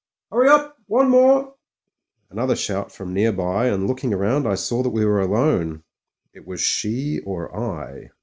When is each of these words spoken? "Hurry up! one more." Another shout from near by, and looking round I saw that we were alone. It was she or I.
"Hurry 0.31 0.49
up! 0.49 0.77
one 0.87 1.09
more." 1.11 1.53
Another 2.31 2.55
shout 2.55 2.91
from 2.91 3.13
near 3.13 3.31
by, 3.31 3.67
and 3.67 3.85
looking 3.85 4.09
round 4.15 4.47
I 4.47 4.55
saw 4.55 4.81
that 4.81 4.89
we 4.89 5.05
were 5.05 5.21
alone. 5.21 5.83
It 6.33 6.47
was 6.47 6.59
she 6.59 7.19
or 7.19 7.55
I. 7.55 8.09